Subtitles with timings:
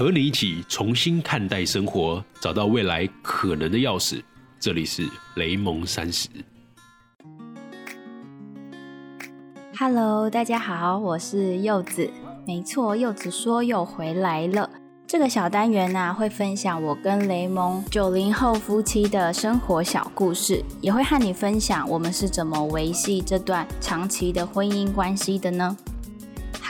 [0.00, 4.22] 和你一起重新看待生活，找到未来可能的钥匙。
[4.58, 6.26] 这里是雷蒙三十。
[9.78, 12.10] Hello，大家好，我是柚子。
[12.46, 14.70] 没错，柚子说又回来了。
[15.06, 25.76] 这个小单元呢、会分享我跟雷蒙九零后夫妻的生活小故事，也会和你分享我们是怎么维系这段长期的婚姻关系的呢？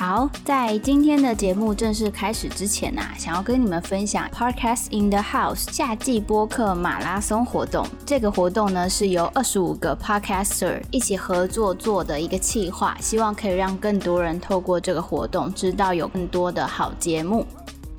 [0.01, 7.87] 好，在今天的节目正式开始之前啊，想要跟你们分享 Podcast in the House 夏季播客马拉松活动。
[8.07, 17.45] 这个活动呢是由二十五个 Podcaster 一起合作做的一个企划，希望可以让更多人透过这个活动知道有更多的好节目。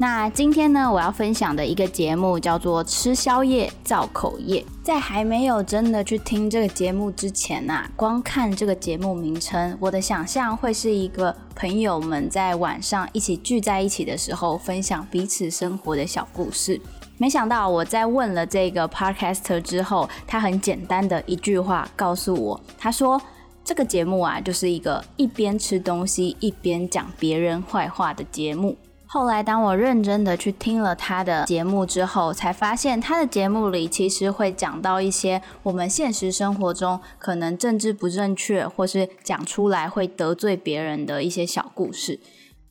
[0.02, 4.60] 那今天呢，我要分享的一个节目叫做《吃宵夜造口业》。
[4.82, 16.82] 在还没有真的去听这个节目之前啊，光看这个节目名称，我的想象会是一个朋友们在晚上一起聚在一起的时候，分享彼此生活的小故事。
[17.20, 23.22] 没想到我在问了这个 podcaster 之后，他很简单的一句话告诉我，他说。
[23.64, 28.76] 这个节目啊，就是一个一边吃东西一边讲别人坏话的节目。
[29.14, 42.22] 后来，当我认真的去听了他的节目之后，才发现他的节目里其实会讲到一些我们现实生活中可能政治不正确，或是讲出来会得罪别人的一些小故事。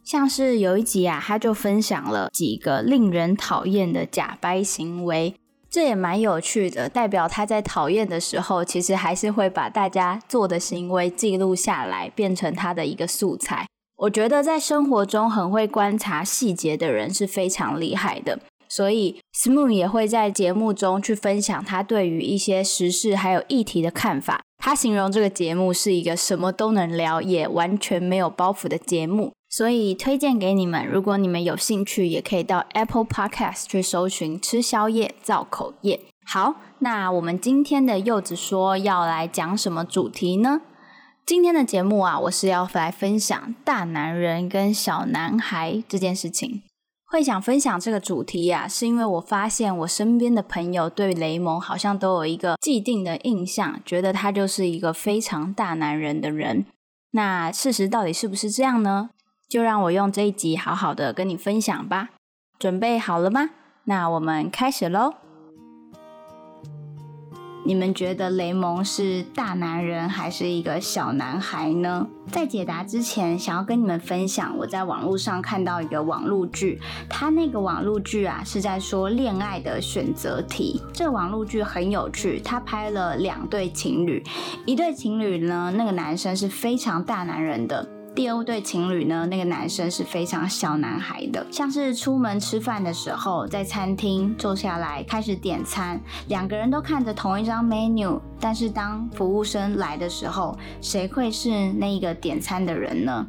[0.02, 5.34] 像是有一集啊，他就分享了几个令人讨厌的假掰行为，
[5.68, 13.66] 这也蛮有趣的，代表他在讨厌的时候，其实还是会把大家做的行为记录下来，变成他的一个素材。
[14.00, 24.40] 我觉得在生活中很会观察细节的人是非常厉害的，所以 Smoon 也会在节目中去分享他对于一些时事还有议题的看法。
[24.56, 30.86] 他形容这个节目是一个什么都能聊，也完全没有包袱的节目，所以推荐给你们。
[30.86, 36.00] 如果你们有兴趣，也可以到 Apple Podcast 去搜寻“吃宵夜造口业”。
[36.26, 40.60] 好，那我们今天的柚子说要来讲什么主题呢？
[41.30, 46.64] 今天的节目啊，我是要来分享大男人跟小男孩这件事情。
[47.06, 56.66] 会想分享这个主题呀、啊，是因为我发现我身边的朋友对雷蒙好像都有一个既定的印象，觉得他就是一个非常大男人的人。
[57.12, 59.10] 那事实到底是不是这样呢？
[59.48, 62.08] 就让我用这一集好好的跟你分享吧。
[62.58, 63.50] 准备好了吗？
[63.84, 65.14] 那我们开始喽。
[67.70, 72.04] 你们觉得雷蒙是大男人还是一个小男孩呢？
[72.26, 80.82] 在解答之前，想要跟你们分享，我在网络上看到一个网络剧，它那个网络剧啊是在说恋爱的选择题。
[80.92, 84.20] 这个网络剧很有趣，它拍了两对情侣，
[84.66, 87.88] 一对情侣呢，那个男生是非常大男人的。
[88.12, 95.98] 第二对情侣呢，那个男生是非常小男孩的，像是出门吃饭的时候，在餐厅坐下来开始点餐，
[96.28, 103.26] 两个人都看着同一张 menu，但是当服务生来的时候，谁会是那个点餐的人呢？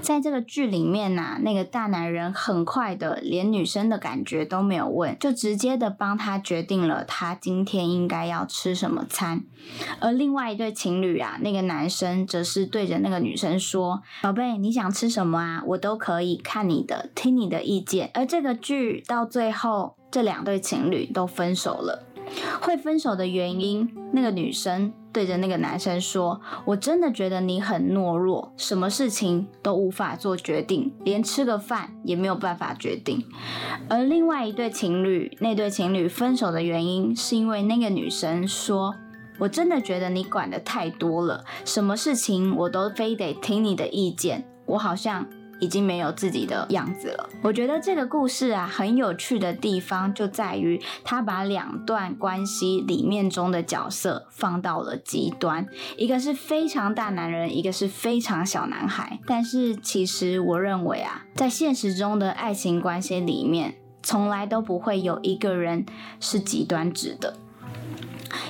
[0.00, 9.44] 在这个剧里面呐、啊，那个大男人很快的，连女生的感觉都没有问，就直接的帮他决定了他今天应该要吃什么餐。
[10.00, 15.62] 而另外一对情侣啊，那个男生则是对着那个女生说：“宝贝，你想吃什么啊？
[15.66, 22.04] 我都可以，看你的，听你的意见。”而这个剧到最后，这两对情侣都分手了。
[22.60, 33.24] 会分手的原因，那个女生对着那个男生说：“我真的觉得你很懦弱，什么事情都无法做决定，连吃个饭也没有办法决定。”
[33.88, 38.94] 而另外一对情侣，那对情侣分手的原因，是因为那个女生说
[39.40, 45.26] ：“我真的觉得你管得太多了，什么事情我都非得听你的意见，我好像……”
[45.60, 47.28] 已经没有自己的样子了。
[47.42, 59.18] 我觉得这个故事啊，很有趣的地方就在于，他把两段关系里面中的角色放到了极端，一个是非常大男人，一个是非常小男孩。
[59.26, 65.84] 但是其实我认为啊，在现实中的爱情关系里面，从来都不会有一个人
[66.20, 67.36] 是极端值的。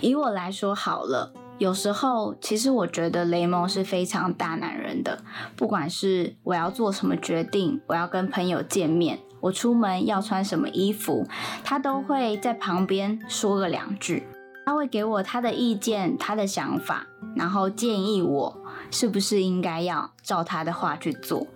[0.00, 1.32] 以我来说好了。
[1.58, 5.18] 有时候，其实我觉得雷蒙是非常大男人的。
[5.56, 11.26] 不管是我要做什么决定，我要跟朋友见面，我出门要穿什么衣服，
[11.64, 14.26] 他都会在旁边说个两句。
[14.64, 21.46] 他会给我他的意见、他的想法，然后建议我是不是应该要照他的话去做。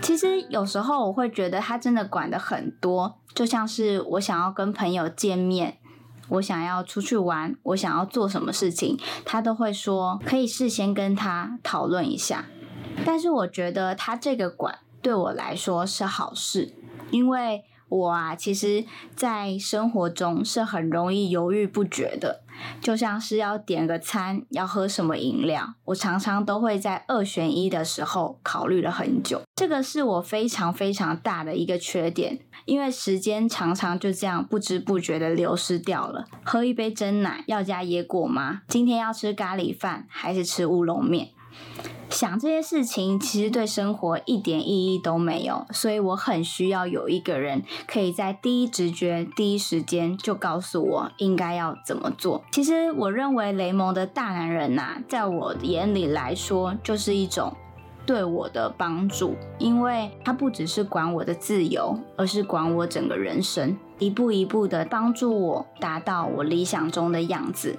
[0.00, 5.76] 其实有时候我会觉得他真的管得很多，就像是我想要跟朋友见面。
[6.30, 12.46] 我想要出去玩，我想要做什么事情，他都会说可以事先跟他讨论一下。
[13.04, 16.74] 但是我觉得他这个管对我来说是好事，
[17.10, 18.84] 因为我啊，其实，
[19.16, 22.42] 在生活中是很容易犹豫不决的，
[22.80, 29.42] 就像是要点个餐，要喝什么饮料，我常常都会在二选一的时候考虑了很久。
[29.54, 36.24] 这个是我非常非常大的一个缺点，因为时间常常就这样不知不觉的流失掉了。
[36.44, 38.62] 喝一杯真奶要加椰果吗？
[38.68, 41.28] 今天要吃咖喱饭还是吃乌龙面？
[42.10, 52.42] 想这些事情，其实对生活一点意义都没有，所以我很需要有一个人，可以在第一直觉、第一时间就告诉我应该要怎么做。
[52.50, 57.52] 其实，我认为雷蒙的大男人呐，在我眼里来说，就是一种
[58.04, 67.78] 对我的帮助，因为他不只是管我的自由，而是管我整个人生，一步一步的帮助我达到我理想中的样子。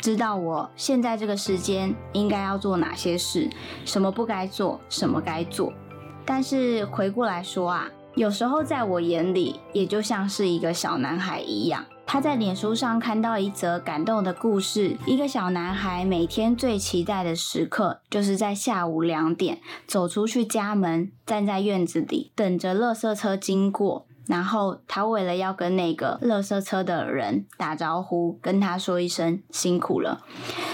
[0.00, 3.50] 知道我现在这个时间应该要做哪些事，
[3.84, 5.72] 什么不该做，什么该做。
[6.24, 11.84] 但是回过来说啊，有时候在我眼里，也就像是一个小男孩一样。
[12.06, 24.06] 他在脸书上看到一则感动的故事：一个小男孩每天最期待的时刻，就是在下午两点走出去家门，站在院子里等着垃圾车经过。
[24.26, 30.22] 然后他为了要跟那个垃圾车的人打招呼，跟他说一声辛苦了，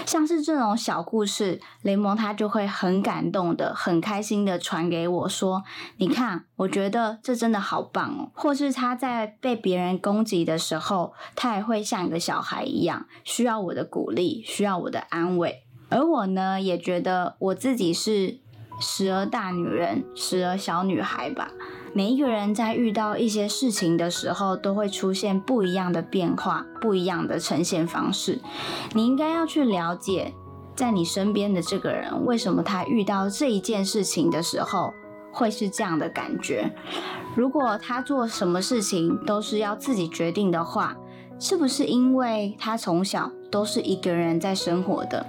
[0.05, 5.63] 像是这种小故事，雷蒙他就会很感动的、很开心的传给我说
[5.97, 15.63] ：“你看，我觉得这真的好棒哦。”或是他在被别人攻击的时候，他也会像一个小孩一样，需要我的鼓励，需要我的安慰。
[15.89, 18.39] 而我呢，也觉得我自己是
[18.79, 21.49] 时而大女人，时而小女孩吧。
[21.97, 28.39] 每一个人在遇到一些事情的时候，都会出现不一样的变化，不一样的呈现方式。
[28.93, 30.31] 你应该要去了解，
[30.75, 34.93] 在你身边的这个人，为什么他遇到这一件事情的时候
[35.33, 36.71] 会是这样的感觉？
[37.35, 40.95] 如果他做什么事情都是要自己决定的话，
[41.39, 45.25] 是不是因为他从小都是一个人在生活的？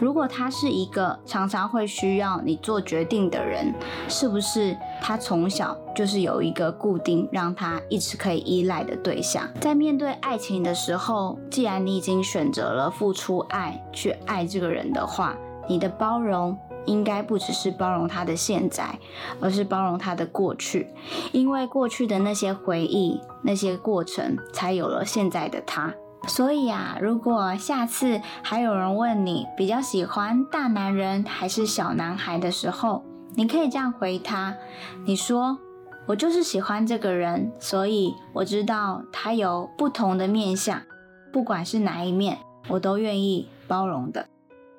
[0.00, 3.74] 如果他是一个常常会需要你做决定的人，
[4.08, 9.48] 是不是他从小就是有一个固定让他一直可以依赖的对象？
[9.60, 15.36] 在面对爱情的时候，既然你已经选择了付出爱去爱这个人的话，
[15.68, 18.98] 你的包容应该不只是包容他的现在，
[19.40, 20.88] 而是包容他的过去，
[21.32, 25.92] 因为过去的那些回忆、那些过程，才有了现在的他。
[26.26, 34.54] 所以啊，如果下次还有人问你比较喜欢大男人还是小男孩的时候，你可以这样回他：
[35.04, 35.58] 你说
[36.06, 40.82] 我就是喜欢这个人，所以我知道他有不同的面相，
[41.32, 42.38] 不管是哪一面，
[42.68, 44.28] 我都愿意包容的。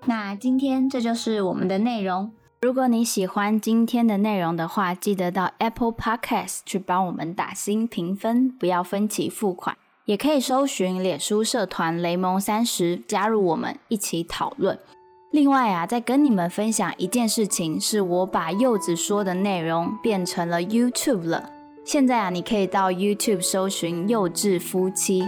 [0.05, 2.31] 那今天这就是我们的内容。
[2.61, 9.77] 如果你喜欢今天的内容的话，记得到 Apple Podcast 去帮我们打新评分，不要分期付款。
[10.07, 14.80] 也可以搜寻脸书社团雷蒙三十，加入我们一起讨论。
[15.31, 21.50] 另外啊，再跟你们分享一件事情，是我把柚子说的内容变成了 YouTube 了。
[21.83, 25.27] 现在啊，你可以到 YouTube 搜寻“幼稚夫妻”，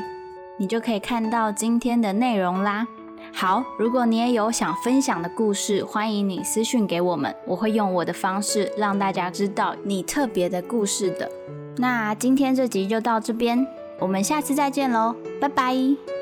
[0.58, 2.88] 你就可以看到今天的内容啦。
[3.34, 11.30] 好，如果你也有想分享的故事，欢迎你私讯给我们，我会用我的方式让大家知道你特别的故事的。
[11.76, 13.68] 那今天这集就到这边。
[14.00, 16.19] 我们下次再见喽，拜拜。